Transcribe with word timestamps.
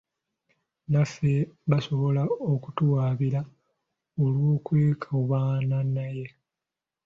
Naffe 0.91 1.33
basobola 1.71 2.23
okutuwawaabira 2.53 3.41
olw'okwekobaana 4.23 5.77
naye. 5.95 6.27